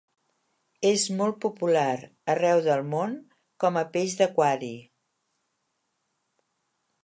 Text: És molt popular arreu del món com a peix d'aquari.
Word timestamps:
És 0.91 1.03
molt 1.19 1.37
popular 1.43 1.91
arreu 2.35 2.63
del 2.69 2.81
món 2.95 3.13
com 3.65 3.79
a 3.83 3.87
peix 3.97 4.19
d'aquari. 4.23 4.73